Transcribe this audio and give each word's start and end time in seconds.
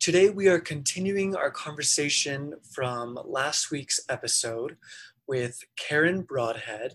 Today, 0.00 0.30
we 0.30 0.46
are 0.46 0.60
continuing 0.60 1.34
our 1.34 1.50
conversation 1.50 2.54
from 2.72 3.18
last 3.24 3.72
week's 3.72 3.98
episode 4.08 4.76
with 5.26 5.58
Karen 5.76 6.22
Broadhead. 6.22 6.92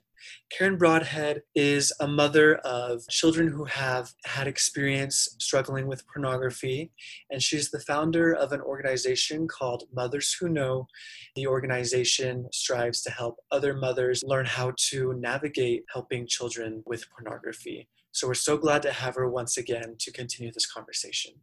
Karen 0.50 0.78
Broadhead 0.78 1.42
is 1.54 1.92
a 2.00 2.08
mother 2.08 2.56
of 2.60 3.06
children 3.10 3.50
who 3.50 3.66
have 3.66 4.14
had 4.24 4.48
experience 4.48 5.36
struggling 5.38 5.86
with 5.86 6.08
pornography, 6.08 6.94
and 7.30 7.44
she's 7.44 7.72
the 7.72 7.82
founder 7.82 8.34
of 8.34 8.54
an 8.54 8.62
organization 8.62 9.50
called 9.50 9.84
Mothers 9.94 10.34
Who 10.40 10.48
Know. 10.48 10.88
The 11.36 11.46
organization 11.46 12.48
strives 12.54 13.02
to 13.02 13.12
help 13.12 13.36
other 13.52 13.74
mothers 13.74 14.24
learn 14.26 14.46
how 14.46 14.72
to 14.92 15.14
navigate 15.16 15.84
helping 15.92 16.26
children 16.26 16.84
with 16.86 17.04
pornography. 17.10 17.90
So 18.14 18.28
we're 18.28 18.34
so 18.36 18.58
glad 18.58 18.82
to 18.84 18.94
have 18.94 19.16
her 19.16 19.30
once 19.30 19.58
again 19.58 19.98
to 20.00 20.12
continue 20.12 20.54
this 20.54 20.72
conversation. 20.72 21.34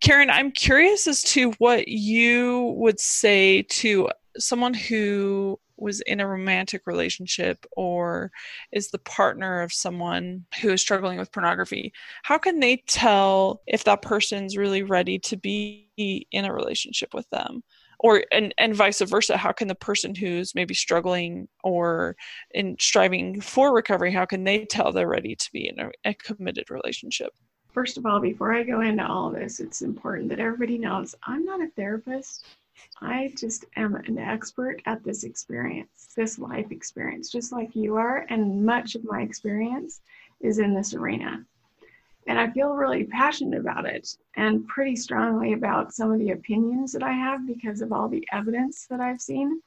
Karen, 0.00 0.30
I'm 0.30 0.50
curious 0.50 1.06
as 1.06 1.22
to 1.24 1.50
what 1.58 1.88
you 1.88 2.74
would 2.78 2.98
say 2.98 3.62
to 3.62 4.08
someone 4.38 4.72
who 4.72 5.58
was 5.76 6.00
in 6.02 6.20
a 6.20 6.26
romantic 6.26 6.82
relationship 6.86 7.64
or 7.72 8.30
is 8.72 8.90
the 8.90 8.98
partner 8.98 9.62
of 9.62 9.72
someone 9.72 10.44
who 10.60 10.70
is 10.70 10.80
struggling 10.80 11.18
with 11.18 11.32
pornography, 11.32 11.92
how 12.22 12.38
can 12.38 12.60
they 12.60 12.76
tell 12.86 13.62
if 13.66 13.84
that 13.84 14.02
person's 14.02 14.56
really 14.56 14.82
ready 14.82 15.18
to 15.18 15.36
be 15.36 16.26
in 16.30 16.44
a 16.44 16.52
relationship 16.52 17.12
with 17.14 17.28
them? 17.30 17.62
Or 17.98 18.24
and, 18.32 18.54
and 18.56 18.74
vice 18.74 19.02
versa, 19.02 19.36
how 19.36 19.52
can 19.52 19.68
the 19.68 19.74
person 19.74 20.14
who's 20.14 20.54
maybe 20.54 20.72
struggling 20.74 21.48
or 21.62 22.16
in 22.52 22.76
striving 22.80 23.40
for 23.42 23.74
recovery, 23.74 24.12
how 24.12 24.24
can 24.24 24.44
they 24.44 24.64
tell 24.64 24.92
they're 24.92 25.08
ready 25.08 25.36
to 25.36 25.52
be 25.52 25.68
in 25.68 25.78
a, 25.78 25.90
a 26.04 26.14
committed 26.14 26.70
relationship? 26.70 27.32
First 27.72 27.98
of 27.98 28.04
all, 28.04 28.18
before 28.18 28.52
I 28.52 28.64
go 28.64 28.80
into 28.80 29.06
all 29.06 29.30
this, 29.30 29.60
it's 29.60 29.82
important 29.82 30.28
that 30.30 30.40
everybody 30.40 30.76
knows 30.76 31.14
I'm 31.22 31.44
not 31.44 31.62
a 31.62 31.68
therapist. 31.68 32.44
I 33.00 33.32
just 33.36 33.64
am 33.76 33.94
an 33.94 34.18
expert 34.18 34.82
at 34.86 35.04
this 35.04 35.22
experience, 35.22 36.08
this 36.16 36.38
life 36.38 36.72
experience, 36.72 37.30
just 37.30 37.52
like 37.52 37.76
you 37.76 37.96
are. 37.96 38.26
And 38.28 38.64
much 38.64 38.96
of 38.96 39.04
my 39.04 39.22
experience 39.22 40.00
is 40.40 40.58
in 40.58 40.74
this 40.74 40.94
arena. 40.94 41.44
And 42.26 42.38
I 42.38 42.50
feel 42.50 42.74
really 42.74 43.04
passionate 43.04 43.60
about 43.60 43.86
it 43.86 44.16
and 44.34 44.66
pretty 44.66 44.96
strongly 44.96 45.52
about 45.52 45.94
some 45.94 46.10
of 46.10 46.18
the 46.18 46.30
opinions 46.30 46.92
that 46.92 47.02
I 47.02 47.12
have 47.12 47.46
because 47.46 47.82
of 47.82 47.92
all 47.92 48.08
the 48.08 48.26
evidence 48.32 48.86
that 48.86 49.00
I've 49.00 49.20
seen. 49.20 49.62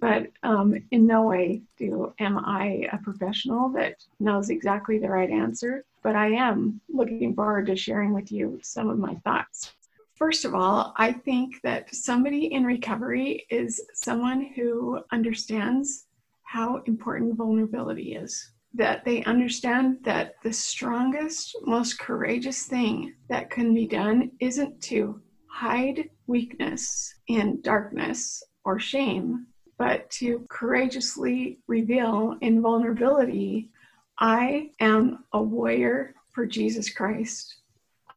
But 0.00 0.30
um, 0.42 0.74
in 0.90 1.06
no 1.06 1.22
way 1.22 1.62
do 1.78 2.12
am 2.18 2.38
I 2.38 2.88
a 2.92 2.98
professional 2.98 3.70
that 3.70 4.04
knows 4.20 4.50
exactly 4.50 4.98
the 4.98 5.08
right 5.08 5.30
answer. 5.30 5.84
But 6.02 6.16
I 6.16 6.28
am 6.28 6.80
looking 6.88 7.34
forward 7.34 7.66
to 7.66 7.76
sharing 7.76 8.12
with 8.12 8.30
you 8.30 8.60
some 8.62 8.88
of 8.88 8.98
my 8.98 9.14
thoughts. 9.16 9.72
First 10.14 10.44
of 10.44 10.54
all, 10.54 10.94
I 10.96 11.12
think 11.12 11.60
that 11.62 11.94
somebody 11.94 12.46
in 12.46 12.64
recovery 12.64 13.44
is 13.50 13.84
someone 13.92 14.50
who 14.56 15.00
understands 15.12 16.06
how 16.42 16.82
important 16.86 17.36
vulnerability 17.36 18.14
is. 18.14 18.52
That 18.72 19.04
they 19.04 19.24
understand 19.24 19.98
that 20.04 20.36
the 20.42 20.52
strongest, 20.52 21.56
most 21.66 21.98
courageous 21.98 22.64
thing 22.64 23.14
that 23.28 23.50
can 23.50 23.74
be 23.74 23.86
done 23.86 24.30
isn't 24.40 24.80
to 24.82 25.20
hide 25.48 26.08
weakness 26.26 27.14
in 27.28 27.60
darkness 27.62 28.42
or 28.64 28.78
shame, 28.78 29.46
but 29.78 30.08
to 30.10 30.46
courageously 30.48 31.58
reveal 31.66 32.36
in 32.40 32.62
vulnerability 32.62 33.70
I 34.18 34.70
am 34.80 35.24
a 35.32 35.42
warrior 35.42 36.14
for 36.30 36.46
Jesus 36.46 36.88
Christ. 36.88 37.56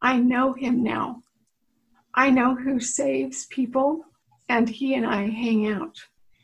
I 0.00 0.18
know 0.18 0.54
him 0.54 0.82
now. 0.82 1.22
I 2.14 2.30
know 2.30 2.54
who 2.54 2.80
saves 2.80 3.46
people, 3.46 4.04
and 4.48 4.68
he 4.68 4.94
and 4.94 5.06
I 5.06 5.28
hang 5.28 5.68
out. 5.68 5.98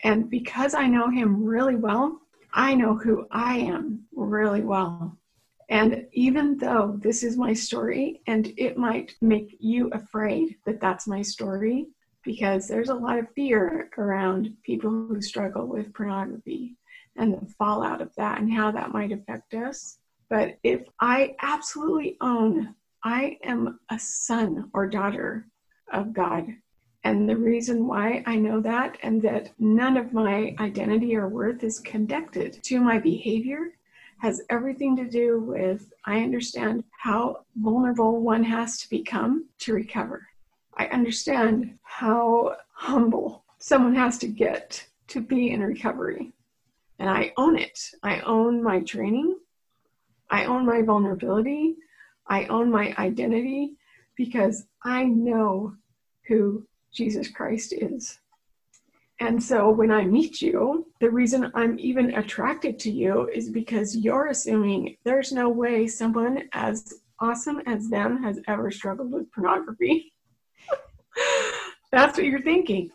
And 0.05 0.29
because 0.29 0.75
I 0.75 0.87
know 0.87 1.09
him 1.09 1.43
really 1.43 1.75
well, 1.75 2.21
I 2.53 2.75
know 2.75 2.95
who 2.97 3.27
I 3.31 3.59
am 3.59 4.05
really 4.15 4.61
well. 4.61 5.17
And 5.69 6.07
even 6.13 6.59
though 6.59 6.99
this 7.03 7.23
is 7.23 7.37
my 7.37 7.53
story, 7.53 8.21
and 8.27 8.53
it 8.59 8.77
might 8.77 9.15
make 9.21 9.57
you 9.59 9.89
afraid 9.89 10.57
that 10.67 10.81
that's 10.81 11.09
my 11.09 11.23
story, 11.23 11.87
because 12.23 12.69
there's 12.69 12.91
a 12.91 12.95
lot 12.95 13.19
of 13.19 13.33
fear 13.35 13.89
around 13.97 14.55
people 14.63 14.91
who 14.91 15.21
struggle 15.23 15.67
with 15.67 15.95
pornography 15.95 16.77
and 17.17 17.35
the 17.35 17.47
fallout 17.59 18.01
of 18.01 18.15
that 18.17 18.41
and 18.41 18.53
how 18.53 18.71
that 18.71 18.93
might 18.93 19.13
affect 19.13 19.55
us. 19.55 19.99
But 20.29 20.59
if 20.63 20.89
I 21.01 21.37
absolutely 21.41 22.17
own 22.21 22.75
I 23.07 23.39
am 23.45 23.79
a 23.89 23.99
son 24.01 24.69
or 24.75 24.89
daughter 24.89 25.47
of 25.93 26.13
God. 26.13 26.49
And 27.05 27.29
the 27.29 27.37
reason 27.37 27.87
why 27.87 28.25
I 28.27 28.35
know 28.35 28.61
that 28.63 28.99
and 29.05 29.23
that 29.23 29.53
none 29.61 29.97
of 29.97 30.13
my 30.13 30.57
identity 30.59 31.15
or 31.15 31.29
worth 31.29 31.63
is 31.63 31.79
connected 31.79 32.61
to 32.65 32.81
my 32.81 32.99
behavior 32.99 33.77
has 34.19 34.43
everything 34.51 34.97
to 34.97 35.05
do 35.05 35.39
with 35.39 35.93
I 36.05 36.19
understand 36.19 36.83
how 36.91 37.45
vulnerable 37.55 38.21
one 38.21 38.43
has 38.43 38.79
to 38.81 38.91
become 38.91 39.47
to 39.61 39.73
recover. 39.73 40.27
I 40.77 40.87
understand 40.87 41.79
how 41.83 42.57
humble 42.73 43.45
someone 43.59 43.95
has 43.95 44.19
to 44.19 44.27
get 44.27 44.85
to 45.09 45.21
be 45.21 45.51
in 45.51 45.63
recovery. 45.63 46.33
And 46.99 47.11
I 47.11 47.33
own 47.37 47.59
it. 47.59 47.79
I 48.03 48.21
own 48.21 48.63
my 48.63 48.81
training. 48.81 49.39
I 50.31 50.47
own 50.47 50.67
my 50.67 50.83
vulnerability. 50.83 51.77
I 52.27 52.47
own 52.47 52.71
my 52.71 52.95
identity 52.99 53.77
because 54.17 54.67
I 54.85 55.05
know 55.05 55.75
who 56.27 56.67
Jesus 56.93 57.29
Christ 57.29 57.73
is. 57.73 58.19
And 59.21 59.43
so 59.43 59.71
when 59.71 59.91
I 59.91 60.05
meet 60.05 60.43
you, 60.43 60.87
the 61.01 61.11
reason 61.11 61.51
I'm 61.55 61.79
even 61.79 62.15
attracted 62.15 62.79
to 62.81 62.91
you 62.91 63.29
is 63.33 63.49
because 63.49 63.97
you're 63.97 64.27
assuming 64.27 64.97
there's 65.05 65.33
no 65.33 65.49
way 65.49 65.87
someone 65.87 66.49
as 66.53 67.01
awesome 67.19 67.63
as 67.67 67.89
them 67.89 68.23
has 68.23 68.41
ever 68.47 68.71
struggled 68.71 69.13
with 69.13 69.33
pornography. 69.33 70.13
That's 71.93 72.19
what 72.19 72.27
you're 72.27 72.43
thinking. 72.43 72.91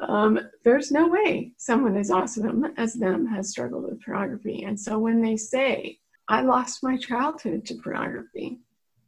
Um, 0.00 0.40
there's 0.64 0.90
no 0.90 1.08
way 1.08 1.52
someone 1.56 1.96
as 1.96 2.10
awesome 2.10 2.64
as 2.76 2.94
them 2.94 3.26
has 3.26 3.50
struggled 3.50 3.84
with 3.84 4.02
pornography. 4.04 4.64
And 4.64 4.78
so 4.78 4.98
when 4.98 5.22
they 5.22 5.36
say, 5.36 5.98
I 6.28 6.42
lost 6.42 6.82
my 6.82 6.96
childhood 6.96 7.64
to 7.66 7.74
pornography, 7.74 8.58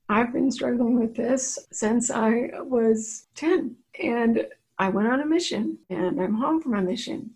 I've 0.08 0.32
been 0.32 0.50
struggling 0.50 1.00
with 1.00 1.16
this 1.16 1.58
since 1.72 2.10
I 2.10 2.50
was 2.60 3.26
10. 3.34 3.76
And 4.02 4.46
I 4.78 4.88
went 4.88 5.08
on 5.08 5.20
a 5.20 5.26
mission 5.26 5.78
and 5.90 6.20
I'm 6.20 6.34
home 6.34 6.60
from 6.60 6.74
a 6.74 6.82
mission. 6.82 7.30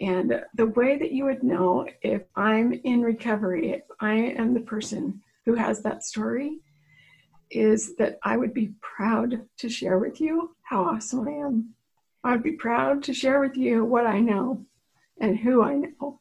And 0.00 0.44
the 0.54 0.66
way 0.66 0.96
that 0.96 1.12
you 1.12 1.24
would 1.24 1.42
know 1.42 1.88
if 2.02 2.22
I'm 2.36 2.72
in 2.84 3.02
recovery, 3.02 3.72
if 3.72 3.82
I 4.00 4.14
am 4.14 4.54
the 4.54 4.60
person 4.60 5.20
who 5.44 5.54
has 5.54 5.82
that 5.82 6.04
story, 6.04 6.60
is 7.50 7.96
that 7.96 8.18
I 8.22 8.36
would 8.36 8.54
be 8.54 8.74
proud 8.80 9.40
to 9.56 9.68
share 9.68 9.98
with 9.98 10.20
you 10.20 10.54
how 10.62 10.84
awesome 10.84 11.26
I 11.26 11.32
am. 11.32 11.74
I'd 12.28 12.42
be 12.42 12.52
proud 12.52 13.02
to 13.04 13.14
share 13.14 13.40
with 13.40 13.56
you 13.56 13.86
what 13.86 14.06
I 14.06 14.20
know 14.20 14.66
and 15.18 15.38
who 15.38 15.62
I 15.62 15.76
know. 15.76 16.20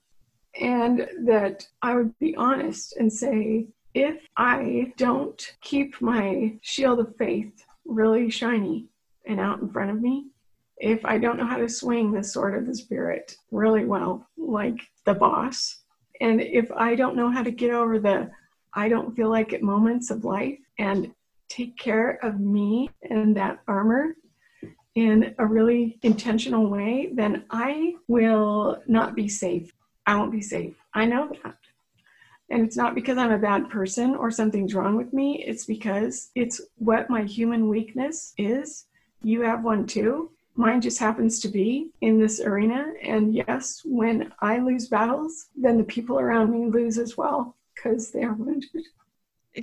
And 0.59 1.05
that 1.25 1.67
I 1.81 1.95
would 1.95 2.17
be 2.17 2.33
honest 2.37 2.95
and 2.95 3.11
say, 3.11 3.67
if 3.93 4.25
I 4.37 4.93
don't 4.95 5.55
keep 5.59 6.01
my 6.01 6.57
shield 6.61 7.01
of 7.01 7.15
faith 7.17 7.65
really 7.83 8.29
shiny 8.29 8.85
and 9.25 9.41
out 9.41 9.59
in 9.59 9.69
front 9.69 9.91
of 9.91 10.01
me, 10.01 10.27
if 10.77 11.03
I 11.03 11.17
don't 11.17 11.37
know 11.37 11.45
how 11.45 11.57
to 11.57 11.67
swing 11.67 12.13
the 12.13 12.23
sword 12.23 12.55
of 12.57 12.65
the 12.67 12.75
Spirit 12.75 13.35
really 13.51 13.83
well, 13.83 14.29
like 14.37 14.79
the 15.03 15.13
boss, 15.13 15.81
and 16.21 16.39
if 16.39 16.71
I 16.71 16.95
don't 16.95 17.17
know 17.17 17.29
how 17.29 17.43
to 17.43 17.51
get 17.51 17.71
over 17.71 17.99
the 17.99 18.31
I 18.73 18.87
don't 18.87 19.15
feel 19.15 19.29
like 19.29 19.51
it 19.51 19.61
moments 19.61 20.09
of 20.09 20.23
life 20.23 20.59
and 20.79 21.11
take 21.49 21.77
care 21.77 22.19
of 22.23 22.39
me 22.39 22.89
and 23.09 23.35
that 23.35 23.59
armor 23.67 24.15
in 24.97 25.35
a 25.37 25.45
really 25.45 25.99
intentional 26.01 26.67
way, 26.71 27.11
then 27.13 27.43
I 27.51 27.93
will 28.07 28.81
not 28.87 29.13
be 29.13 29.29
safe. 29.29 29.71
I 30.07 30.15
won't 30.15 30.31
be 30.31 30.41
safe. 30.41 30.73
I 30.91 31.05
know 31.05 31.31
that. 31.43 31.57
And 32.49 32.65
it's 32.65 32.75
not 32.75 32.95
because 32.95 33.15
I'm 33.15 33.31
a 33.31 33.37
bad 33.37 33.69
person 33.69 34.15
or 34.15 34.31
something's 34.31 34.73
wrong 34.73 34.95
with 34.95 35.13
me. 35.13 35.43
It's 35.45 35.65
because 35.65 36.31
it's 36.33 36.59
what 36.79 37.11
my 37.11 37.21
human 37.21 37.69
weakness 37.69 38.33
is 38.39 38.85
you 39.21 39.41
have 39.41 39.63
one 39.63 39.85
too. 39.85 40.31
Mine 40.55 40.81
just 40.81 40.97
happens 40.97 41.39
to 41.41 41.47
be 41.47 41.91
in 42.01 42.19
this 42.19 42.39
arena. 42.39 42.91
And 43.03 43.35
yes, 43.35 43.83
when 43.85 44.33
I 44.39 44.57
lose 44.57 44.87
battles, 44.87 45.49
then 45.55 45.77
the 45.77 45.83
people 45.83 46.17
around 46.19 46.49
me 46.49 46.71
lose 46.71 46.97
as 46.97 47.15
well 47.15 47.55
because 47.75 48.09
they 48.09 48.23
are 48.23 48.33
wounded. 48.33 48.81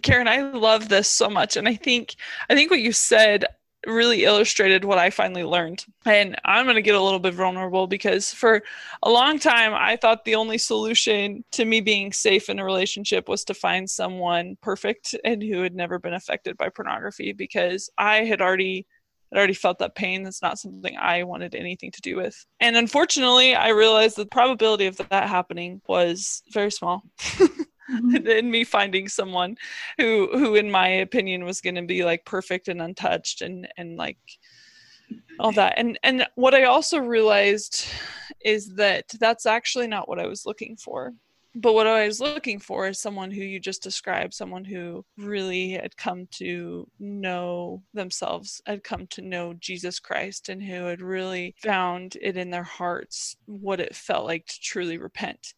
Karen, 0.02 0.28
I 0.28 0.42
love 0.42 0.88
this 0.88 1.08
so 1.08 1.28
much. 1.28 1.56
And 1.56 1.66
I 1.66 1.74
think 1.74 2.14
I 2.48 2.54
think 2.54 2.70
what 2.70 2.80
you 2.80 2.92
said 2.92 3.46
really 3.86 4.24
illustrated 4.24 4.84
what 4.84 4.98
I 4.98 5.10
finally 5.10 5.44
learned. 5.44 5.84
And 6.04 6.36
I'm 6.44 6.64
going 6.66 6.76
to 6.76 6.82
get 6.82 6.94
a 6.94 7.00
little 7.00 7.18
bit 7.18 7.34
vulnerable 7.34 7.86
because 7.86 8.32
for 8.32 8.62
a 9.02 9.10
long 9.10 9.38
time, 9.38 9.72
I 9.74 9.96
thought 9.96 10.24
the 10.24 10.34
only 10.34 10.58
solution 10.58 11.44
to 11.52 11.64
me 11.64 11.80
being 11.80 12.12
safe 12.12 12.48
in 12.48 12.58
a 12.58 12.64
relationship 12.64 13.28
was 13.28 13.44
to 13.44 13.54
find 13.54 13.88
someone 13.88 14.56
perfect 14.62 15.14
and 15.24 15.42
who 15.42 15.62
had 15.62 15.74
never 15.74 15.98
been 15.98 16.14
affected 16.14 16.56
by 16.56 16.68
pornography 16.68 17.32
because 17.32 17.90
I 17.98 18.24
had 18.24 18.40
already. 18.40 18.86
I'd 19.32 19.38
already 19.38 19.54
felt 19.54 19.80
that 19.80 19.96
pain. 19.96 20.22
That's 20.22 20.42
not 20.42 20.60
something 20.60 20.96
I 20.96 21.24
wanted 21.24 21.56
anything 21.56 21.90
to 21.90 22.00
do 22.00 22.14
with. 22.14 22.46
And 22.60 22.76
unfortunately, 22.76 23.56
I 23.56 23.70
realized 23.70 24.16
the 24.16 24.26
probability 24.26 24.86
of 24.86 24.96
that 24.96 25.28
happening 25.28 25.82
was 25.88 26.42
very 26.52 26.70
small. 26.70 27.02
mm-hmm. 27.90 28.26
and 28.26 28.50
me 28.50 28.64
finding 28.64 29.08
someone 29.08 29.56
who 29.98 30.28
who 30.32 30.54
in 30.54 30.70
my 30.70 30.88
opinion 30.88 31.44
was 31.44 31.60
going 31.60 31.74
to 31.74 31.82
be 31.82 32.04
like 32.04 32.24
perfect 32.24 32.68
and 32.68 32.80
untouched 32.80 33.42
and 33.42 33.68
and 33.76 33.96
like 33.96 34.18
all 35.38 35.52
that. 35.52 35.74
And 35.76 35.98
and 36.02 36.26
what 36.34 36.54
i 36.54 36.64
also 36.64 36.98
realized 36.98 37.86
is 38.44 38.74
that 38.74 39.04
that's 39.20 39.46
actually 39.46 39.86
not 39.86 40.08
what 40.08 40.18
i 40.18 40.26
was 40.26 40.46
looking 40.46 40.76
for. 40.76 41.12
But 41.56 41.74
what 41.74 41.86
i 41.86 42.06
was 42.06 42.20
looking 42.20 42.58
for 42.58 42.88
is 42.88 43.00
someone 43.00 43.30
who 43.30 43.42
you 43.42 43.60
just 43.60 43.82
described 43.82 44.34
someone 44.34 44.64
who 44.64 45.04
really 45.16 45.72
had 45.72 45.96
come 45.96 46.26
to 46.32 46.88
know 46.98 47.82
themselves 47.92 48.60
had 48.66 48.82
come 48.82 49.06
to 49.08 49.22
know 49.22 49.54
jesus 49.54 50.00
christ 50.00 50.48
and 50.48 50.60
who 50.60 50.84
had 50.86 51.00
really 51.00 51.54
found 51.62 52.16
it 52.20 52.36
in 52.36 52.50
their 52.50 52.64
hearts 52.64 53.36
what 53.46 53.78
it 53.78 53.94
felt 53.94 54.26
like 54.26 54.46
to 54.46 54.60
truly 54.60 54.98
repent 54.98 55.54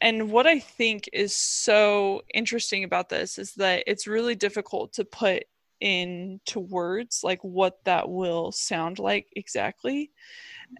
and 0.00 0.30
what 0.30 0.46
I 0.46 0.58
think 0.58 1.08
is 1.12 1.34
so 1.34 2.22
interesting 2.34 2.84
about 2.84 3.08
this 3.08 3.38
is 3.38 3.54
that 3.54 3.84
it's 3.86 4.06
really 4.06 4.34
difficult 4.34 4.92
to 4.94 5.04
put 5.04 5.44
into 5.80 6.60
words 6.60 7.20
like 7.22 7.42
what 7.42 7.84
that 7.84 8.08
will 8.08 8.50
sound 8.52 8.98
like 8.98 9.26
exactly 9.36 10.10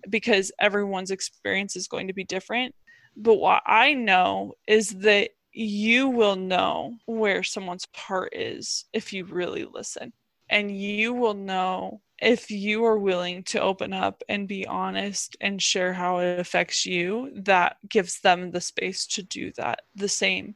because 0.08 0.52
everyone's 0.58 1.10
experience 1.10 1.76
is 1.76 1.88
going 1.88 2.06
to 2.06 2.12
be 2.12 2.24
different. 2.24 2.74
But 3.16 3.34
what 3.34 3.62
I 3.66 3.94
know 3.94 4.54
is 4.66 4.90
that 4.90 5.30
you 5.52 6.08
will 6.08 6.36
know 6.36 6.96
where 7.06 7.42
someone's 7.42 7.86
heart 7.94 8.34
is 8.34 8.84
if 8.92 9.12
you 9.12 9.24
really 9.24 9.64
listen. 9.64 10.12
And 10.48 10.76
you 10.76 11.12
will 11.12 11.34
know 11.34 12.00
if 12.20 12.50
you 12.50 12.84
are 12.84 12.98
willing 12.98 13.42
to 13.44 13.60
open 13.60 13.92
up 13.92 14.22
and 14.28 14.48
be 14.48 14.66
honest 14.66 15.36
and 15.40 15.62
share 15.62 15.92
how 15.92 16.18
it 16.18 16.38
affects 16.40 16.86
you, 16.86 17.30
that 17.34 17.76
gives 17.88 18.20
them 18.20 18.50
the 18.50 18.60
space 18.60 19.06
to 19.08 19.22
do 19.22 19.52
that. 19.56 19.82
The 19.94 20.08
same 20.08 20.54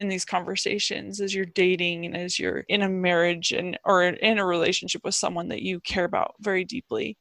in 0.00 0.08
these 0.08 0.24
conversations 0.24 1.20
as 1.20 1.34
you're 1.34 1.46
dating 1.46 2.06
and 2.06 2.16
as 2.16 2.38
you're 2.38 2.60
in 2.68 2.82
a 2.82 2.88
marriage 2.88 3.52
and 3.52 3.78
or 3.84 4.04
in 4.04 4.38
a 4.38 4.44
relationship 4.46 5.02
with 5.04 5.14
someone 5.14 5.48
that 5.48 5.62
you 5.62 5.80
care 5.80 6.04
about 6.04 6.34
very 6.40 6.64
deeply 6.64 7.16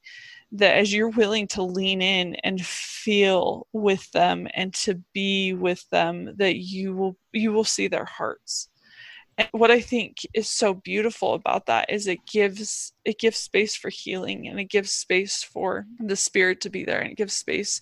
that 0.52 0.78
as 0.78 0.94
you're 0.94 1.10
willing 1.10 1.48
to 1.48 1.64
lean 1.64 2.02
in 2.02 2.36
and 2.44 2.66
feel 2.66 3.68
with 3.74 4.10
them 4.12 4.48
and 4.54 4.74
to 4.74 4.96
be 5.14 5.54
with 5.54 5.88
them 5.90 6.34
that 6.38 6.58
you 6.58 6.94
will 6.94 7.18
you 7.34 7.52
will 7.52 7.64
see 7.64 7.88
their 7.88 8.06
hearts 8.06 8.70
and 9.38 9.48
what 9.52 9.72
i 9.72 9.80
think 9.80 10.18
is 10.34 10.50
so 10.50 10.74
beautiful 10.74 11.34
about 11.34 11.66
that 11.66 11.90
is 11.90 12.08
it 12.08 12.20
gives 12.26 12.94
it 13.04 13.20
gives 13.20 13.38
space 13.38 13.76
for 13.76 13.90
healing 13.90 14.48
and 14.48 14.60
it 14.60 14.70
gives 14.70 14.92
space 14.92 15.44
for 15.44 15.86
the 16.00 16.16
spirit 16.16 16.62
to 16.62 16.70
be 16.70 16.84
there 16.84 17.00
and 17.00 17.12
it 17.12 17.18
gives 17.18 17.34
space 17.34 17.82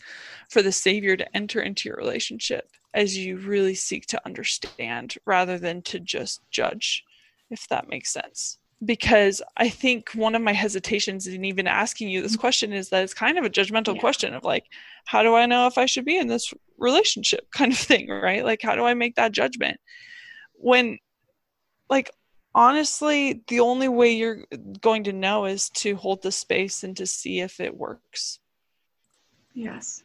for 0.50 0.62
the 0.62 0.72
savior 0.72 1.16
to 1.16 1.36
enter 1.36 1.62
into 1.62 1.90
your 1.90 1.98
relationship 1.98 2.70
as 2.94 3.18
you 3.18 3.38
really 3.38 3.74
seek 3.76 4.06
to 4.06 4.22
understand 4.26 5.16
rather 5.26 5.58
than 5.58 5.82
to 5.82 6.00
just 6.00 6.42
judge 6.52 7.04
if 7.50 7.68
that 7.70 7.88
makes 7.88 8.12
sense. 8.12 8.58
Because 8.84 9.42
i 9.56 9.70
think 9.70 10.10
one 10.12 10.36
of 10.36 10.42
my 10.42 10.52
hesitations 10.52 11.26
in 11.26 11.46
even 11.46 11.68
asking 11.68 12.10
you 12.10 12.22
this 12.22 12.36
question 12.36 12.74
is 12.74 12.90
that 12.90 13.04
it's 13.04 13.14
kind 13.14 13.38
of 13.38 13.46
a 13.46 13.50
judgmental 13.50 13.96
yeah. 13.96 14.02
question 14.02 14.34
of 14.34 14.44
like 14.44 14.66
how 15.06 15.24
do 15.24 15.36
i 15.36 15.46
know 15.46 15.68
if 15.68 15.78
i 15.78 15.86
should 15.86 16.04
be 16.04 16.18
in 16.18 16.28
this 16.28 16.54
relationship 16.78 17.48
kind 17.52 17.72
of 17.72 17.78
thing 17.78 18.10
right? 18.10 18.44
Like 18.44 18.62
how 18.62 18.76
do 18.76 18.84
i 18.84 18.94
make 18.94 19.16
that 19.16 19.32
judgment? 19.32 19.80
When 20.56 20.98
like 21.90 22.12
honestly 22.56 23.44
the 23.48 23.60
only 23.60 23.88
way 23.88 24.12
you're 24.12 24.44
going 24.82 25.04
to 25.04 25.14
know 25.14 25.46
is 25.46 25.70
to 25.70 25.96
hold 25.96 26.22
the 26.22 26.32
space 26.32 26.84
and 26.84 26.96
to 26.98 27.06
see 27.06 27.40
if 27.40 27.60
it 27.60 27.76
works. 27.76 28.40
Yes. 29.54 30.04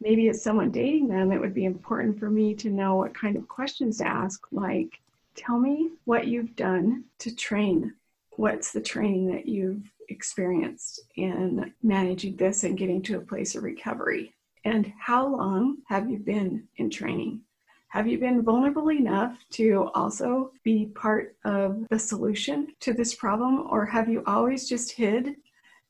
Maybe 0.00 0.28
as 0.28 0.42
someone 0.42 0.70
dating 0.70 1.08
them 1.08 1.32
it 1.32 1.40
would 1.40 1.54
be 1.54 1.64
important 1.64 2.18
for 2.18 2.30
me 2.30 2.54
to 2.56 2.70
know 2.70 2.96
what 2.96 3.14
kind 3.14 3.36
of 3.36 3.48
questions 3.48 3.98
to 3.98 4.06
ask 4.06 4.46
like 4.50 5.00
tell 5.36 5.58
me 5.58 5.90
what 6.04 6.26
you've 6.26 6.56
done 6.56 7.04
to 7.18 7.34
train. 7.34 7.94
What's 8.36 8.72
the 8.72 8.80
training 8.80 9.26
that 9.32 9.46
you've 9.46 9.90
experienced 10.08 11.00
in 11.16 11.72
managing 11.82 12.36
this 12.36 12.64
and 12.64 12.76
getting 12.76 13.02
to 13.02 13.16
a 13.16 13.20
place 13.20 13.54
of 13.54 13.62
recovery? 13.62 14.34
And 14.64 14.92
how 14.98 15.26
long 15.26 15.78
have 15.88 16.10
you 16.10 16.18
been 16.18 16.68
in 16.76 16.90
training 16.90 17.42
have 17.90 18.06
you 18.06 18.18
been 18.18 18.42
vulnerable 18.42 18.92
enough 18.92 19.36
to 19.50 19.90
also 19.96 20.52
be 20.62 20.86
part 20.94 21.34
of 21.44 21.86
the 21.90 21.98
solution 21.98 22.68
to 22.78 22.92
this 22.92 23.14
problem, 23.14 23.66
or 23.68 23.84
have 23.84 24.08
you 24.08 24.22
always 24.26 24.68
just 24.68 24.92
hid 24.92 25.34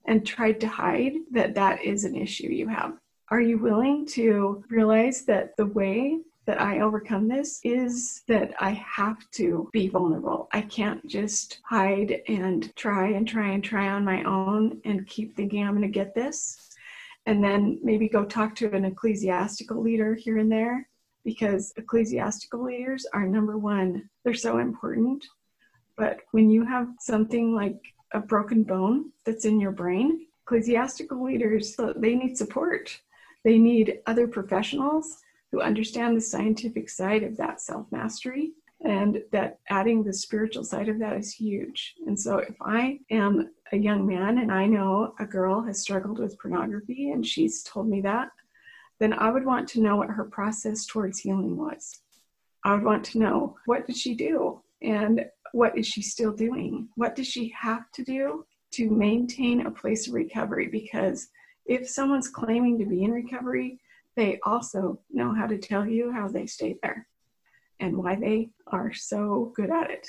and 0.07 0.27
tried 0.27 0.61
to 0.61 0.67
hide 0.67 1.13
that 1.31 1.55
that 1.55 1.85
is 1.85 2.05
an 2.05 2.17
issue 2.17 2.49
you 2.49 2.67
have? 2.69 2.95
Are 3.29 3.43
you 3.43 3.59
willing 3.59 4.07
to 4.07 4.65
realize 4.71 5.27
that 5.27 5.55
the 5.59 5.67
way 5.67 6.21
that 6.47 6.59
I 6.59 6.81
overcome 6.81 7.29
this 7.29 7.61
is 7.65 8.23
that 8.29 8.55
I 8.59 8.71
have 8.71 9.31
to 9.33 9.69
be 9.73 9.89
vulnerable. 9.89 10.49
I 10.53 10.63
can't 10.63 11.07
just 11.07 11.61
hide 11.65 12.23
and 12.29 12.75
try 12.77 13.09
and 13.09 13.29
try 13.29 13.51
and 13.51 13.63
try 13.63 13.89
on 13.89 14.07
my 14.07 14.25
own 14.25 14.81
and 14.87 15.07
keep 15.07 15.37
thinking 15.37 15.63
I'm 15.63 15.77
going 15.77 15.83
to 15.83 15.89
get 15.89 16.15
this. 16.15 16.71
And 17.27 17.45
then 17.45 17.79
maybe 17.85 18.09
go 18.09 18.25
talk 18.25 18.57
to 18.57 18.75
an 18.75 18.87
ecclesiastical 18.87 19.81
leader 19.81 20.15
here 20.15 20.39
and 20.39 20.51
there 20.51 20.89
because 21.25 21.73
ecclesiastical 21.77 22.65
leaders 22.65 23.07
are 23.13 23.27
number 23.27 23.59
one. 23.59 24.09
They're 24.25 24.35
so 24.35 24.59
important. 24.59 25.25
But 25.97 26.21
when 26.33 26.51
you 26.51 26.65
have 26.65 26.89
something 27.01 27.55
like 27.55 27.79
a 28.13 28.21
broken 28.21 28.63
bone 28.63 29.11
that's 29.25 29.45
in 29.45 29.61
your 29.61 29.73
brain, 29.73 30.27
ecclesiastical 30.47 31.23
leaders, 31.23 31.79
uh, 31.79 31.93
they 31.97 32.15
need 32.15 32.37
support. 32.37 33.01
They 33.45 33.59
need 33.59 34.01
other 34.07 34.27
professionals 34.27 35.19
who 35.53 35.61
understand 35.61 36.17
the 36.17 36.21
scientific 36.21 36.89
side 36.89 37.23
of 37.23 37.37
that 37.37 37.61
self 37.61 37.87
mastery 37.91 38.53
and 38.83 39.23
that 39.31 39.59
adding 39.69 40.03
the 40.03 40.13
spiritual 40.13 40.65
side 40.65 40.89
of 40.89 40.99
that 41.01 41.17
is 41.17 41.33
huge. 41.33 41.95
And 42.07 42.19
so 42.19 42.39
if 42.39 42.55
I 42.63 43.01
am 43.11 43.51
a 43.73 43.77
young 43.77 44.07
man 44.07 44.39
and 44.39 44.51
I 44.51 44.67
know 44.67 45.15
a 45.19 45.27
girl 45.27 45.61
has 45.63 45.81
struggled 45.81 46.19
with 46.19 46.39
pornography 46.39 47.11
and 47.11 47.27
she's 47.27 47.63
told 47.63 47.89
me 47.89 48.01
that, 48.03 48.31
then 49.01 49.15
I 49.15 49.31
would 49.31 49.45
want 49.45 49.67
to 49.71 49.81
know 49.81 49.97
what 49.97 50.11
her 50.11 50.25
process 50.25 50.87
towards 50.87 51.19
healing 51.19 51.57
was. 51.57 52.01
I 52.65 52.75
would 52.75 52.85
want 52.85 53.05
to 53.07 53.19
know 53.19 53.57
what 53.67 53.87
did 53.87 53.97
she 53.97 54.15
do 54.15 54.61
and 54.83 55.25
what 55.53 55.77
is 55.77 55.87
she 55.87 56.03
still 56.03 56.33
doing? 56.33 56.89
What 56.97 57.17
does 57.17 57.27
she 57.27 57.53
have 57.59 57.91
to 57.93 58.05
do 58.05 58.45
to 58.73 58.91
maintain 58.91 59.67
a 59.67 59.71
place 59.71 60.07
of 60.07 60.15
recovery? 60.15 60.69
Because 60.69 61.29
if 61.67 61.89
someone's 61.89 62.29
claiming 62.29 62.79
to 62.79 62.85
be 62.85 63.03
in 63.03 63.11
recovery, 63.11 63.81
they 64.17 64.39
also 64.45 65.01
know 65.11 65.35
how 65.35 65.47
to 65.47 65.59
tell 65.59 65.87
you 65.87 66.13
how 66.13 66.29
they 66.29 66.47
stayed 66.47 66.77
there 66.83 67.07
and 67.81 67.97
why 67.97 68.17
they 68.17 68.51
are 68.67 68.93
so 68.93 69.53
good 69.57 69.71
at 69.71 69.91
it. 69.91 70.07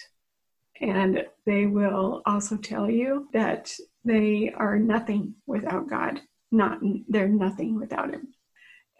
And 0.82 1.26
they 1.46 1.66
will 1.66 2.22
also 2.26 2.58
tell 2.58 2.90
you 2.90 3.30
that 3.34 3.74
they 4.04 4.54
are 4.56 4.78
nothing 4.78 5.36
without 5.46 5.88
God. 5.88 6.22
Not 6.52 6.80
they're 7.08 7.30
nothing 7.30 7.80
without 7.80 8.12
him. 8.12 8.34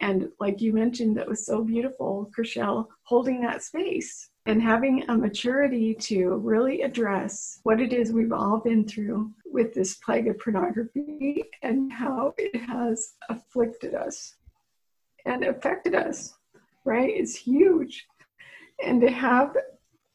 And 0.02 0.30
like 0.40 0.60
you 0.60 0.72
mentioned, 0.72 1.16
that 1.16 1.28
was 1.28 1.46
so 1.46 1.62
beautiful, 1.62 2.28
Chriselle, 2.36 2.88
holding 3.04 3.40
that 3.42 3.62
space 3.62 4.30
and 4.46 4.60
having 4.60 5.08
a 5.08 5.16
maturity 5.16 5.94
to 5.94 6.34
really 6.38 6.82
address 6.82 7.60
what 7.62 7.80
it 7.80 7.92
is 7.92 8.12
we've 8.12 8.32
all 8.32 8.58
been 8.58 8.84
through 8.86 9.30
with 9.46 9.72
this 9.72 9.94
plague 9.98 10.26
of 10.26 10.40
pornography 10.40 11.44
and 11.62 11.92
how 11.92 12.34
it 12.36 12.56
has 12.56 13.12
afflicted 13.28 13.94
us 13.94 14.34
and 15.24 15.44
affected 15.44 15.94
us, 15.94 16.34
right? 16.84 17.10
It's 17.14 17.36
huge. 17.36 18.04
And 18.84 19.00
to 19.02 19.10
have 19.10 19.56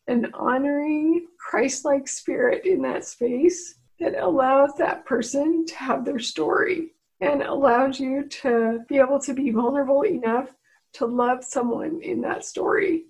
an 0.10 0.28
honoring, 0.34 1.28
Christ 1.40 1.86
like 1.86 2.10
spirit 2.10 2.66
in 2.66 2.82
that 2.82 3.06
space 3.06 3.76
that 4.02 4.16
allows 4.22 4.72
that 4.78 5.06
person 5.06 5.66
to 5.66 5.76
have 5.76 6.04
their 6.04 6.20
story 6.20 6.92
and 7.20 7.42
allows 7.42 8.00
you 8.00 8.28
to 8.28 8.80
be 8.88 8.98
able 8.98 9.20
to 9.22 9.34
be 9.34 9.52
vulnerable 9.52 10.04
enough 10.04 10.50
to 10.94 11.06
love 11.06 11.44
someone 11.44 12.02
in 12.02 12.22
that 12.22 12.46
story. 12.46 13.06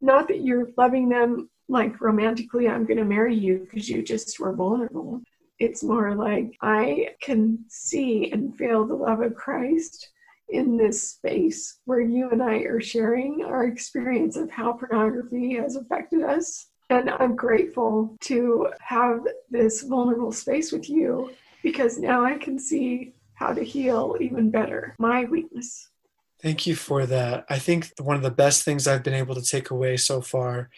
Not 0.00 0.28
that 0.28 0.42
you're 0.42 0.68
loving 0.76 1.08
them 1.08 1.48
like 1.68 2.00
romantically, 2.00 2.68
I'm 2.68 2.86
going 2.86 2.98
to 2.98 3.04
marry 3.04 3.34
you 3.34 3.58
because 3.70 3.88
you 3.88 4.02
just 4.02 4.40
were 4.40 4.54
vulnerable, 4.54 5.20
It's 5.58 5.82
more 5.82 6.14
like 6.14 6.56
I 6.62 7.10
can 7.20 7.64
see 7.68 8.30
and 8.32 8.56
feel 8.56 8.86
the 8.86 8.94
love 8.94 9.20
of 9.20 9.34
Christ 9.34 10.08
in 10.48 10.78
this 10.78 11.10
space 11.10 11.80
where 11.84 12.00
you 12.00 12.30
and 12.30 12.42
I 12.42 12.58
are 12.60 12.80
sharing 12.80 13.44
our 13.44 13.66
experience 13.66 14.36
of 14.36 14.50
how 14.50 14.72
pornography 14.72 15.56
has 15.56 15.76
affected 15.76 16.22
us. 16.22 16.68
And 16.88 17.10
I'm 17.10 17.36
grateful 17.36 18.16
to 18.22 18.68
have 18.80 19.26
this 19.50 19.82
vulnerable 19.82 20.32
space 20.32 20.72
with 20.72 20.88
you 20.88 21.32
because 21.62 21.98
now 21.98 22.24
I 22.24 22.38
can 22.38 22.58
see 22.58 23.12
how 23.38 23.52
to 23.52 23.62
heal 23.62 24.16
even 24.20 24.50
better 24.50 24.94
my 24.98 25.24
weakness. 25.24 25.88
Thank 26.42 26.66
you 26.66 26.74
for 26.74 27.06
that. 27.06 27.46
I 27.48 27.58
think 27.58 27.92
one 28.00 28.16
of 28.16 28.22
the 28.22 28.30
best 28.30 28.64
things 28.64 28.86
I've 28.86 29.02
been 29.02 29.14
able 29.14 29.34
to 29.34 29.42
take 29.42 29.70
away 29.70 29.96
so 29.96 30.20
far 30.20 30.70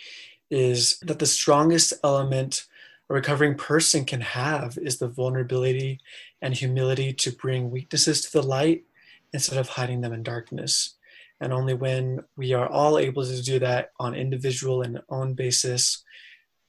is 0.50 0.99
that 1.00 1.19
the 1.19 1.26
strongest 1.26 1.93
element 2.02 2.67
a 3.11 3.14
recovering 3.14 3.57
person 3.57 4.05
can 4.05 4.21
have 4.21 4.79
is 4.81 4.99
the 4.99 5.09
vulnerability 5.09 6.00
and 6.40 6.55
humility 6.55 7.12
to 7.14 7.33
bring 7.33 7.71
weaknesses 7.71 8.23
to 8.23 8.33
the 8.33 8.43
light 8.43 8.85
instead 9.33 9.59
of 9.59 9.71
hiding 9.71 10.00
them 10.00 10.12
in 10.12 10.23
darkness. 10.23 10.95
And 11.40 11.52
only 11.52 11.75
when 11.75 12.23
we 12.37 12.52
are 12.52 12.69
all 12.69 12.99
able 12.99 13.25
to 13.25 13.43
do 13.43 13.59
that 13.59 13.90
on 13.99 14.14
individual 14.14 14.83
and 14.83 15.02
own 15.09 15.35
basis, 15.35 16.05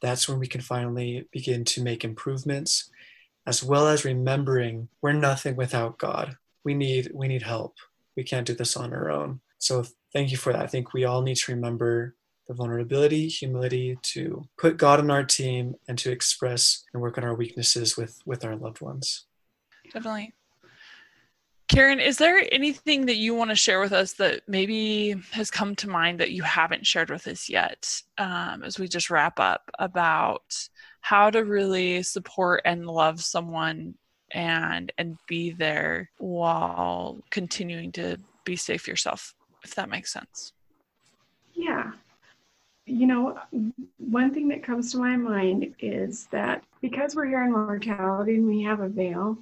that's 0.01 0.27
when 0.27 0.39
we 0.39 0.47
can 0.47 0.61
finally 0.61 1.27
begin 1.31 1.63
to 1.65 1.83
make 1.83 2.03
improvements, 2.03 2.89
as 3.45 3.63
well 3.63 3.87
as 3.87 4.05
remembering 4.05 4.87
we're 5.01 5.13
nothing 5.13 5.55
without 5.55 5.97
God. 5.97 6.37
We 6.63 6.73
need 6.73 7.11
we 7.13 7.27
need 7.27 7.43
help. 7.43 7.75
We 8.15 8.23
can't 8.23 8.45
do 8.45 8.53
this 8.53 8.77
on 8.77 8.93
our 8.93 9.09
own. 9.09 9.41
So 9.57 9.85
thank 10.13 10.31
you 10.31 10.37
for 10.37 10.53
that. 10.53 10.61
I 10.61 10.67
think 10.67 10.93
we 10.93 11.05
all 11.05 11.21
need 11.21 11.37
to 11.37 11.53
remember 11.53 12.15
the 12.47 12.53
vulnerability, 12.53 13.27
humility 13.27 13.97
to 14.01 14.43
put 14.57 14.77
God 14.77 14.99
on 14.99 15.09
our 15.09 15.23
team 15.23 15.75
and 15.87 15.97
to 15.99 16.11
express 16.11 16.83
and 16.93 17.01
work 17.01 17.17
on 17.17 17.23
our 17.23 17.35
weaknesses 17.35 17.97
with 17.97 18.19
with 18.25 18.43
our 18.45 18.55
loved 18.55 18.81
ones. 18.81 19.25
Definitely. 19.85 20.33
Karen, 21.71 22.01
is 22.01 22.17
there 22.17 22.45
anything 22.51 23.05
that 23.05 23.15
you 23.15 23.33
want 23.33 23.49
to 23.49 23.55
share 23.55 23.79
with 23.79 23.93
us 23.93 24.11
that 24.13 24.41
maybe 24.45 25.15
has 25.31 25.49
come 25.49 25.73
to 25.77 25.89
mind 25.89 26.19
that 26.19 26.31
you 26.31 26.43
haven't 26.43 26.85
shared 26.85 27.09
with 27.09 27.25
us 27.27 27.47
yet 27.47 28.01
um, 28.17 28.61
as 28.63 28.77
we 28.77 28.89
just 28.89 29.09
wrap 29.09 29.39
up 29.39 29.71
about 29.79 30.67
how 31.01 31.29
to 31.29 31.43
really 31.43 32.03
support 32.03 32.61
and 32.65 32.87
love 32.87 33.21
someone 33.21 33.95
and 34.31 34.91
and 34.97 35.17
be 35.27 35.51
there 35.51 36.09
while 36.17 37.21
continuing 37.31 37.91
to 37.91 38.17
be 38.45 38.55
safe 38.55 38.87
yourself, 38.87 39.35
if 39.63 39.75
that 39.75 39.89
makes 39.89 40.13
sense? 40.13 40.53
Yeah. 41.53 41.91
You 42.85 43.07
know, 43.07 43.39
one 43.97 44.33
thing 44.33 44.47
that 44.49 44.63
comes 44.63 44.91
to 44.91 44.97
my 44.97 45.15
mind 45.15 45.75
is 45.79 46.27
that 46.31 46.63
because 46.81 47.15
we're 47.15 47.27
here 47.27 47.43
in 47.43 47.51
mortality 47.51 48.35
and 48.35 48.47
we 48.47 48.63
have 48.63 48.79
a 48.79 48.89
veil, 48.89 49.37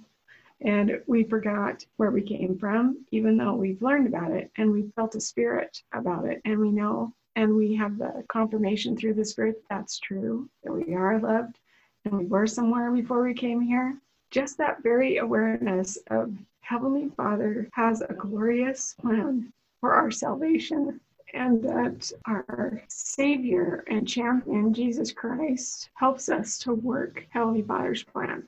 and 0.62 1.02
we 1.08 1.24
forgot 1.24 1.86
where 1.96 2.12
we 2.12 2.22
came 2.22 2.58
from, 2.58 3.06
even 3.12 3.38
though 3.38 3.54
we've 3.54 3.82
learned 3.82 4.08
about 4.08 4.32
it 4.32 4.52
and 4.58 4.72
we 4.72 4.92
felt 4.96 5.16
a 5.16 5.22
spirit 5.22 5.82
about 5.94 6.26
it, 6.26 6.42
and 6.44 6.60
we 6.60 6.72
know 6.72 7.14
and 7.36 7.56
we 7.56 7.76
have 7.76 7.98
the 7.98 8.24
confirmation 8.28 8.98
through 8.98 9.14
the 9.14 9.26
spirit 9.26 9.64
that's 9.70 10.00
true, 10.00 10.50
that 10.64 10.74
we 10.74 10.94
are 10.94 11.20
loved 11.20 11.60
and 12.06 12.18
we 12.18 12.26
were 12.26 12.48
somewhere 12.48 12.92
before 12.92 13.24
we 13.24 13.34
came 13.34 13.62
here. 13.62 13.98
Just 14.32 14.58
that 14.58 14.84
very 14.84 15.18
awareness 15.18 15.98
of 16.08 16.34
Heavenly 16.62 17.10
Father 17.18 17.70
has 17.74 18.02
a 18.02 18.14
glorious 18.14 18.96
plan 19.02 19.52
for 19.80 19.94
our 19.94 20.12
salvation 20.12 21.00
and 21.34 21.64
that 21.64 22.12
our 22.26 22.82
Savior 22.88 23.84
and 23.88 24.08
champion, 24.08 24.74
Jesus 24.74 25.12
Christ, 25.12 25.90
helps 25.94 26.30
us 26.30 26.58
to 26.60 26.74
work 26.74 27.26
Heavenly 27.30 27.62
Father's 27.62 28.04
plan 28.04 28.44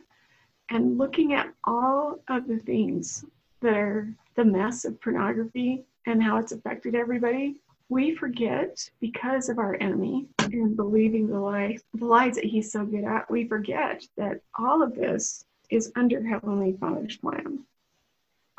and 0.70 0.98
looking 0.98 1.34
at 1.34 1.54
all 1.66 2.20
of 2.28 2.48
the 2.48 2.58
things 2.60 3.26
that 3.62 3.76
are 3.76 4.08
the 4.36 4.46
mess 4.46 4.86
of 4.86 5.00
pornography 5.02 5.84
and 6.06 6.24
how 6.24 6.38
it's 6.38 6.52
affected 6.52 6.96
everybody, 6.96 7.58
we 7.91 8.15
forget 8.15 8.89
because 9.01 9.50
of 9.50 9.60
our 9.60 9.75
enemy 9.81 10.25
and 10.39 10.77
believing 10.77 11.27
the 11.27 11.38
lie, 11.38 11.77
the 11.93 12.05
lies 12.05 12.36
that 12.36 12.45
he's 12.45 12.71
so 12.71 12.86
good 12.86 13.03
at, 13.03 13.29
we 13.29 13.45
forget 13.45 14.01
that 14.15 14.39
all 14.57 14.81
of 14.81 14.95
this 14.95 15.43
is 15.69 15.91
under 15.98 16.25
Heavenly 16.25 16.77
Father's 16.79 17.17
plan. 17.17 17.60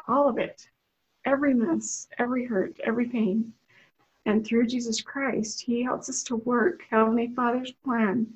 All 0.07 0.29
of 0.29 0.37
it. 0.37 0.69
Every 1.25 1.55
mess, 1.55 2.09
every 2.19 2.45
hurt, 2.45 2.79
every 2.85 3.07
pain. 3.07 3.55
And 4.27 4.47
through 4.47 4.67
Jesus 4.67 5.01
Christ, 5.01 5.63
he 5.63 5.83
helps 5.83 6.11
us 6.11 6.23
to 6.25 6.37
work 6.37 6.83
Heavenly 6.91 7.33
Father's 7.35 7.73
plan 7.73 8.27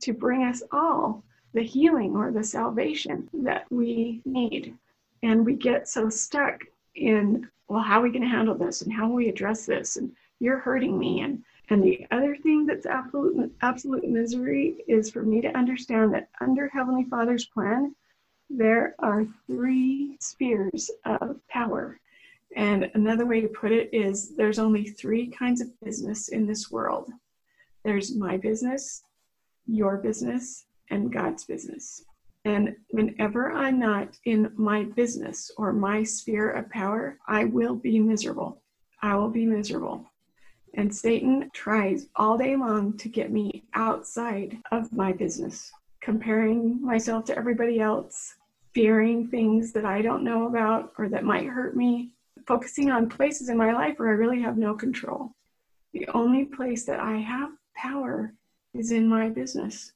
to 0.00 0.12
bring 0.12 0.42
us 0.42 0.60
all 0.72 1.22
the 1.54 1.62
healing 1.62 2.16
or 2.16 2.32
the 2.32 2.42
salvation 2.42 3.30
that 3.32 3.70
we 3.70 4.22
need. 4.24 4.76
And 5.22 5.46
we 5.46 5.54
get 5.54 5.88
so 5.88 6.08
stuck 6.08 6.64
in, 6.96 7.48
well, 7.68 7.82
how 7.82 8.00
are 8.00 8.02
we 8.02 8.10
going 8.10 8.22
to 8.22 8.28
handle 8.28 8.54
this 8.54 8.82
and 8.82 8.92
how 8.92 9.08
will 9.08 9.16
we 9.16 9.28
address 9.28 9.66
this? 9.66 9.96
And 9.96 10.12
you're 10.40 10.58
hurting 10.58 10.98
me. 10.98 11.20
And 11.20 11.42
and 11.68 11.82
the 11.82 12.06
other 12.12 12.36
thing 12.36 12.64
that's 12.64 12.86
absolute 12.86 13.52
absolute 13.60 14.08
misery 14.08 14.76
is 14.86 15.10
for 15.10 15.22
me 15.22 15.40
to 15.40 15.56
understand 15.56 16.14
that 16.14 16.28
under 16.40 16.68
Heavenly 16.68 17.04
Father's 17.04 17.46
plan, 17.46 17.94
there 18.48 18.94
are 19.00 19.26
three 19.46 20.16
spheres 20.20 20.90
of 21.04 21.40
power. 21.48 21.98
And 22.54 22.88
another 22.94 23.26
way 23.26 23.40
to 23.40 23.48
put 23.48 23.72
it 23.72 23.90
is 23.92 24.36
there's 24.36 24.60
only 24.60 24.84
three 24.84 25.26
kinds 25.26 25.60
of 25.60 25.78
business 25.80 26.28
in 26.28 26.46
this 26.46 26.70
world. 26.70 27.10
There's 27.84 28.14
my 28.14 28.36
business, 28.36 29.02
your 29.66 29.96
business, 29.96 30.66
and 30.90 31.12
God's 31.12 31.44
business. 31.44 32.04
And 32.46 32.76
whenever 32.90 33.50
I'm 33.50 33.80
not 33.80 34.16
in 34.24 34.52
my 34.54 34.84
business 34.84 35.50
or 35.56 35.72
my 35.72 36.04
sphere 36.04 36.52
of 36.52 36.70
power, 36.70 37.18
I 37.26 37.46
will 37.46 37.74
be 37.74 37.98
miserable. 37.98 38.62
I 39.02 39.16
will 39.16 39.30
be 39.30 39.44
miserable. 39.44 40.06
And 40.74 40.94
Satan 40.94 41.50
tries 41.52 42.06
all 42.14 42.38
day 42.38 42.54
long 42.54 42.96
to 42.98 43.08
get 43.08 43.32
me 43.32 43.64
outside 43.74 44.58
of 44.70 44.92
my 44.92 45.12
business, 45.12 45.72
comparing 46.00 46.80
myself 46.80 47.24
to 47.24 47.36
everybody 47.36 47.80
else, 47.80 48.36
fearing 48.72 49.26
things 49.26 49.72
that 49.72 49.84
I 49.84 50.00
don't 50.00 50.22
know 50.22 50.46
about 50.46 50.92
or 50.98 51.08
that 51.08 51.24
might 51.24 51.46
hurt 51.46 51.76
me, 51.76 52.12
focusing 52.46 52.92
on 52.92 53.08
places 53.08 53.48
in 53.48 53.56
my 53.56 53.72
life 53.72 53.98
where 53.98 54.10
I 54.10 54.12
really 54.12 54.40
have 54.42 54.56
no 54.56 54.72
control. 54.72 55.32
The 55.92 56.06
only 56.14 56.44
place 56.44 56.84
that 56.84 57.00
I 57.00 57.16
have 57.16 57.50
power 57.74 58.34
is 58.72 58.92
in 58.92 59.08
my 59.08 59.30
business 59.30 59.94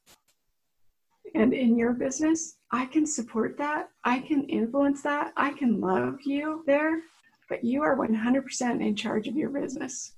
and 1.34 1.52
in 1.52 1.76
your 1.76 1.92
business, 1.92 2.56
I 2.70 2.86
can 2.86 3.06
support 3.06 3.56
that. 3.58 3.90
I 4.04 4.20
can 4.20 4.44
influence 4.44 5.02
that. 5.02 5.32
I 5.36 5.52
can 5.52 5.80
love 5.80 6.18
you 6.24 6.64
there, 6.66 7.02
but 7.48 7.64
you 7.64 7.82
are 7.82 7.96
100% 7.96 8.80
in 8.80 8.96
charge 8.96 9.28
of 9.28 9.36
your 9.36 9.50
business. 9.50 10.14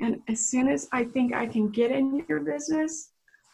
And 0.00 0.20
as 0.28 0.44
soon 0.44 0.68
as 0.68 0.88
I 0.92 1.04
think 1.04 1.32
I 1.32 1.46
can 1.46 1.68
get 1.68 1.90
in 1.90 2.24
your 2.28 2.40
business, 2.40 3.10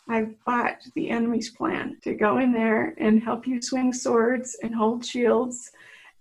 I've 0.08 0.34
bought 0.44 0.78
the 0.94 1.10
enemy's 1.10 1.50
plan 1.50 1.98
to 2.02 2.14
go 2.14 2.38
in 2.38 2.52
there 2.52 2.94
and 2.98 3.22
help 3.22 3.46
you 3.46 3.62
swing 3.62 3.92
swords 3.92 4.56
and 4.62 4.74
hold 4.74 5.04
shields 5.04 5.70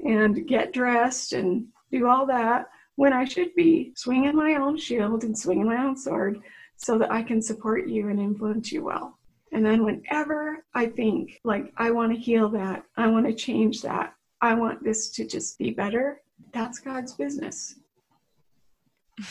and 0.05 0.47
get 0.47 0.73
dressed 0.73 1.33
and 1.33 1.65
do 1.91 2.07
all 2.07 2.25
that 2.27 2.67
when 2.95 3.13
I 3.13 3.25
should 3.25 3.55
be 3.55 3.93
swinging 3.95 4.35
my 4.35 4.55
own 4.55 4.77
shield 4.77 5.23
and 5.23 5.37
swinging 5.37 5.65
my 5.65 5.83
own 5.83 5.97
sword 5.97 6.39
so 6.75 6.97
that 6.97 7.11
I 7.11 7.23
can 7.23 7.41
support 7.41 7.87
you 7.87 8.09
and 8.09 8.19
influence 8.19 8.71
you 8.71 8.83
well. 8.83 9.18
And 9.51 9.65
then 9.65 9.83
whenever 9.83 10.65
I 10.73 10.85
think 10.87 11.39
like 11.43 11.73
I 11.77 11.91
want 11.91 12.13
to 12.13 12.19
heal 12.19 12.49
that, 12.49 12.83
I 12.97 13.07
want 13.07 13.25
to 13.25 13.33
change 13.33 13.81
that, 13.81 14.13
I 14.41 14.53
want 14.53 14.83
this 14.83 15.09
to 15.11 15.25
just 15.25 15.57
be 15.57 15.71
better, 15.71 16.21
that's 16.53 16.79
God's 16.79 17.13
business. 17.13 17.75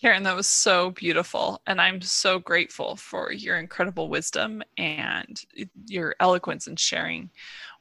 Karen, 0.00 0.22
that 0.24 0.36
was 0.36 0.46
so 0.46 0.90
beautiful. 0.90 1.62
And 1.66 1.80
I'm 1.80 2.02
so 2.02 2.38
grateful 2.38 2.96
for 2.96 3.32
your 3.32 3.58
incredible 3.58 4.10
wisdom 4.10 4.62
and 4.76 5.42
your 5.86 6.14
eloquence 6.20 6.66
in 6.66 6.76
sharing 6.76 7.30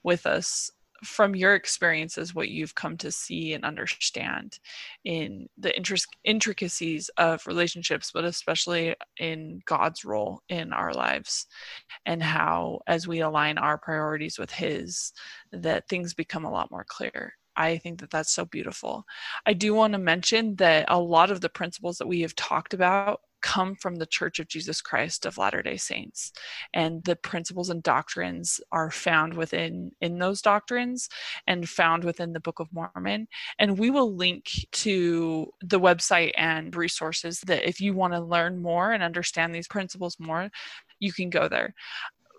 with 0.01 0.25
us 0.25 0.71
from 1.05 1.35
your 1.35 1.55
experiences 1.55 2.33
what 2.33 2.49
you've 2.49 2.75
come 2.75 2.97
to 2.97 3.11
see 3.11 3.53
and 3.53 3.63
understand 3.63 4.59
in 5.03 5.47
the 5.57 5.73
intricacies 6.23 7.09
of 7.17 7.45
relationships 7.47 8.11
but 8.13 8.25
especially 8.25 8.95
in 9.19 9.61
god's 9.65 10.03
role 10.03 10.41
in 10.49 10.73
our 10.73 10.93
lives 10.93 11.47
and 12.05 12.21
how 12.21 12.79
as 12.87 13.07
we 13.07 13.19
align 13.21 13.57
our 13.57 13.77
priorities 13.77 14.37
with 14.37 14.51
his 14.51 15.13
that 15.51 15.87
things 15.87 16.13
become 16.13 16.45
a 16.45 16.51
lot 16.51 16.71
more 16.71 16.85
clear 16.87 17.33
I 17.57 17.77
think 17.77 18.01
that 18.01 18.11
that's 18.11 18.33
so 18.33 18.43
beautiful. 18.43 19.05
I 19.45 19.53
do 19.53 19.73
want 19.73 19.93
to 19.93 19.97
mention 19.97 20.57
that 20.57 20.87
a 20.89 20.99
lot 20.99 21.31
of 21.31 21.39
the 21.39 21.47
principles 21.47 21.97
that 21.97 22.07
we 22.07 22.19
have 22.21 22.35
talked 22.35 22.73
about 22.73 23.21
come 23.45 23.75
from 23.75 23.97
the 23.97 24.07
Church 24.07 24.39
of 24.39 24.47
Jesus 24.47 24.81
Christ 24.81 25.23
of 25.27 25.37
Latter-day 25.37 25.77
Saints. 25.77 26.33
And 26.73 27.03
the 27.03 27.15
principles 27.15 27.69
and 27.69 27.83
doctrines 27.83 28.59
are 28.71 28.89
found 28.89 29.35
within 29.35 29.91
in 30.01 30.17
those 30.17 30.41
doctrines 30.41 31.07
and 31.45 31.69
found 31.69 32.03
within 32.03 32.33
the 32.33 32.39
Book 32.39 32.59
of 32.59 32.73
Mormon. 32.73 33.27
And 33.59 33.77
we 33.77 33.91
will 33.91 34.15
link 34.15 34.49
to 34.71 35.53
the 35.61 35.79
website 35.79 36.31
and 36.35 36.75
resources 36.75 37.39
that 37.41 37.69
if 37.69 37.79
you 37.79 37.93
want 37.93 38.13
to 38.13 38.19
learn 38.19 38.63
more 38.63 38.91
and 38.91 39.03
understand 39.03 39.53
these 39.53 39.67
principles 39.67 40.17
more 40.19 40.49
you 40.99 41.13
can 41.13 41.29
go 41.29 41.47
there. 41.47 41.75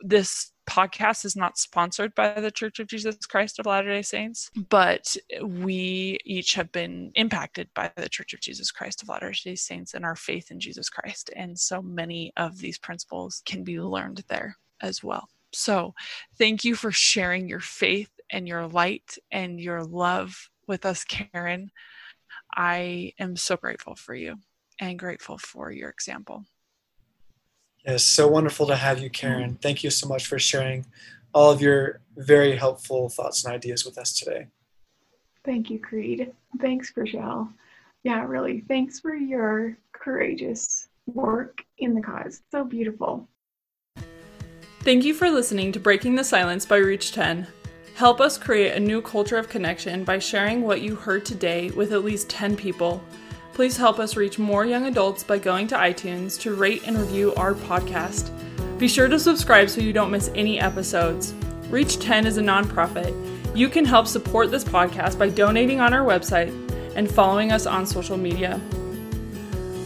This 0.02 0.50
podcast 0.68 1.24
is 1.24 1.36
not 1.36 1.58
sponsored 1.58 2.14
by 2.14 2.40
the 2.40 2.50
Church 2.50 2.78
of 2.78 2.88
Jesus 2.88 3.16
Christ 3.26 3.58
of 3.58 3.66
Latter 3.66 3.88
day 3.88 4.02
Saints, 4.02 4.50
but 4.68 5.16
we 5.42 6.18
each 6.24 6.54
have 6.54 6.70
been 6.72 7.12
impacted 7.14 7.68
by 7.74 7.90
the 7.96 8.08
Church 8.08 8.34
of 8.34 8.40
Jesus 8.40 8.70
Christ 8.70 9.02
of 9.02 9.08
Latter 9.08 9.32
day 9.32 9.54
Saints 9.54 9.94
and 9.94 10.04
our 10.04 10.16
faith 10.16 10.50
in 10.50 10.60
Jesus 10.60 10.88
Christ. 10.88 11.30
And 11.34 11.58
so 11.58 11.80
many 11.80 12.32
of 12.36 12.58
these 12.58 12.78
principles 12.78 13.42
can 13.44 13.64
be 13.64 13.80
learned 13.80 14.24
there 14.28 14.56
as 14.80 15.02
well. 15.02 15.28
So 15.52 15.94
thank 16.38 16.64
you 16.64 16.74
for 16.74 16.92
sharing 16.92 17.48
your 17.48 17.60
faith 17.60 18.10
and 18.30 18.46
your 18.46 18.66
light 18.66 19.16
and 19.30 19.60
your 19.60 19.84
love 19.84 20.50
with 20.66 20.84
us, 20.84 21.04
Karen. 21.04 21.70
I 22.54 23.12
am 23.18 23.36
so 23.36 23.56
grateful 23.56 23.94
for 23.94 24.14
you 24.14 24.36
and 24.80 24.98
grateful 24.98 25.38
for 25.38 25.70
your 25.70 25.90
example. 25.90 26.44
Yes, 27.86 28.04
so 28.04 28.26
wonderful 28.26 28.66
to 28.66 28.74
have 28.74 28.98
you, 28.98 29.08
Karen. 29.08 29.58
Thank 29.62 29.84
you 29.84 29.90
so 29.90 30.08
much 30.08 30.26
for 30.26 30.40
sharing 30.40 30.84
all 31.32 31.52
of 31.52 31.60
your 31.60 32.00
very 32.16 32.56
helpful 32.56 33.08
thoughts 33.08 33.44
and 33.44 33.54
ideas 33.54 33.84
with 33.84 33.96
us 33.96 34.12
today. 34.18 34.48
Thank 35.44 35.70
you, 35.70 35.78
Creed. 35.78 36.32
Thanks, 36.60 36.92
Rochelle. 36.96 37.48
Yeah, 38.02 38.24
really. 38.24 38.64
Thanks 38.66 38.98
for 38.98 39.14
your 39.14 39.78
courageous 39.92 40.88
work 41.06 41.64
in 41.78 41.94
the 41.94 42.00
cause. 42.00 42.42
So 42.50 42.64
beautiful. 42.64 43.28
Thank 44.80 45.04
you 45.04 45.14
for 45.14 45.30
listening 45.30 45.70
to 45.72 45.80
Breaking 45.80 46.16
the 46.16 46.24
Silence 46.24 46.66
by 46.66 46.78
Reach 46.78 47.12
10. 47.12 47.46
Help 47.94 48.20
us 48.20 48.36
create 48.36 48.72
a 48.74 48.80
new 48.80 49.00
culture 49.00 49.36
of 49.36 49.48
connection 49.48 50.02
by 50.02 50.18
sharing 50.18 50.62
what 50.62 50.80
you 50.80 50.96
heard 50.96 51.24
today 51.24 51.70
with 51.70 51.92
at 51.92 52.04
least 52.04 52.28
10 52.28 52.56
people. 52.56 53.02
Please 53.56 53.78
help 53.78 53.98
us 53.98 54.16
reach 54.16 54.38
more 54.38 54.66
young 54.66 54.84
adults 54.84 55.24
by 55.24 55.38
going 55.38 55.66
to 55.68 55.76
iTunes 55.76 56.38
to 56.40 56.54
rate 56.54 56.82
and 56.84 56.98
review 56.98 57.34
our 57.36 57.54
podcast. 57.54 58.28
Be 58.78 58.86
sure 58.86 59.08
to 59.08 59.18
subscribe 59.18 59.70
so 59.70 59.80
you 59.80 59.94
don't 59.94 60.10
miss 60.10 60.30
any 60.34 60.60
episodes. 60.60 61.32
Reach 61.70 61.98
10 61.98 62.26
is 62.26 62.36
a 62.36 62.42
nonprofit. 62.42 63.16
You 63.56 63.70
can 63.70 63.86
help 63.86 64.08
support 64.08 64.50
this 64.50 64.62
podcast 64.62 65.18
by 65.18 65.30
donating 65.30 65.80
on 65.80 65.94
our 65.94 66.04
website 66.04 66.52
and 66.96 67.10
following 67.10 67.50
us 67.50 67.64
on 67.64 67.86
social 67.86 68.18
media. 68.18 68.60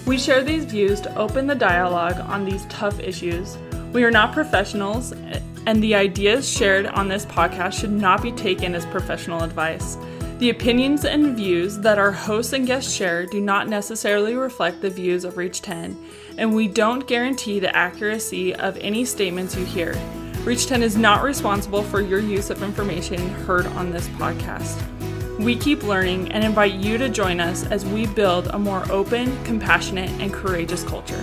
We 0.04 0.18
share 0.18 0.42
these 0.42 0.64
views 0.64 1.00
to 1.02 1.16
open 1.16 1.46
the 1.46 1.54
dialogue 1.54 2.18
on 2.28 2.44
these 2.44 2.66
tough 2.66 2.98
issues. 2.98 3.56
We 3.92 4.02
are 4.02 4.10
not 4.10 4.34
professionals 4.34 5.12
and 5.12 5.80
the 5.80 5.94
ideas 5.94 6.48
shared 6.48 6.86
on 6.86 7.06
this 7.06 7.24
podcast 7.24 7.74
should 7.74 7.92
not 7.92 8.20
be 8.20 8.32
taken 8.32 8.74
as 8.74 8.84
professional 8.86 9.44
advice. 9.44 9.96
The 10.40 10.48
opinions 10.48 11.04
and 11.04 11.36
views 11.36 11.76
that 11.80 11.98
our 11.98 12.12
hosts 12.12 12.54
and 12.54 12.66
guests 12.66 12.90
share 12.90 13.26
do 13.26 13.42
not 13.42 13.68
necessarily 13.68 14.34
reflect 14.36 14.80
the 14.80 14.88
views 14.88 15.26
of 15.26 15.36
Reach 15.36 15.60
10, 15.60 16.02
and 16.38 16.54
we 16.54 16.66
don't 16.66 17.06
guarantee 17.06 17.60
the 17.60 17.76
accuracy 17.76 18.54
of 18.54 18.78
any 18.78 19.04
statements 19.04 19.54
you 19.54 19.66
hear. 19.66 19.94
Reach 20.44 20.66
10 20.66 20.82
is 20.82 20.96
not 20.96 21.22
responsible 21.22 21.82
for 21.82 22.00
your 22.00 22.20
use 22.20 22.48
of 22.48 22.62
information 22.62 23.18
heard 23.44 23.66
on 23.66 23.90
this 23.90 24.08
podcast. 24.08 24.80
We 25.38 25.56
keep 25.56 25.82
learning 25.82 26.32
and 26.32 26.42
invite 26.42 26.72
you 26.72 26.96
to 26.96 27.10
join 27.10 27.38
us 27.38 27.66
as 27.66 27.84
we 27.84 28.06
build 28.06 28.46
a 28.46 28.58
more 28.58 28.90
open, 28.90 29.44
compassionate, 29.44 30.08
and 30.22 30.32
courageous 30.32 30.82
culture. 30.84 31.22